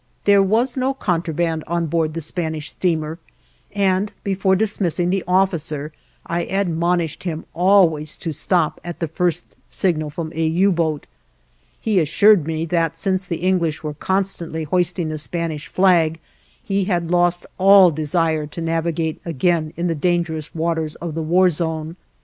There 0.23 0.41
was 0.41 0.75
no 0.75 0.95
contraband 0.95 1.63
on 1.67 1.85
board 1.85 2.15
the 2.15 2.21
Spanish 2.21 2.71
steamer, 2.71 3.19
and 3.71 4.11
before 4.23 4.55
dismissing 4.55 5.11
the 5.11 5.23
officer 5.27 5.91
I 6.25 6.45
admonished 6.45 7.21
him 7.23 7.45
always 7.53 8.17
to 8.17 8.31
stop 8.33 8.81
at 8.83 8.99
the 8.99 9.07
first 9.07 9.55
signal 9.69 10.09
from 10.09 10.31
a 10.33 10.43
U 10.47 10.71
boat; 10.71 11.05
he 11.79 11.99
assured 11.99 12.47
me 12.47 12.65
that 12.65 12.97
since 12.97 13.25
the 13.25 13.41
English 13.43 13.83
were 13.83 13.93
constantly 13.93 14.63
hoisting 14.63 15.09
the 15.09 15.19
Spanish 15.19 15.67
flag 15.67 16.19
he 16.63 16.85
had 16.85 17.11
lost 17.11 17.45
all 17.59 17.91
desire 17.91 18.47
to 18.47 18.59
navigate 18.59 19.21
again 19.23 19.71
in 19.77 19.85
the 19.85 19.93
dangerous 19.93 20.55
waters 20.55 20.95
of 20.95 21.13
the 21.13 21.21
war 21.21 21.47
zone. 21.47 21.95